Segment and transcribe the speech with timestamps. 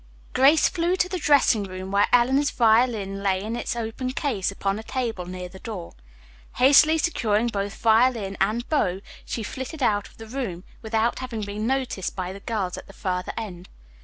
[0.33, 4.79] Grace flew to the dressing room, where Eleanor's violin lay in its open case upon
[4.79, 5.93] a table near the door.
[6.55, 11.67] Hastily securing both violin and bow, she flitted out of the room without having been
[11.67, 13.69] noticed by the girls at the further end.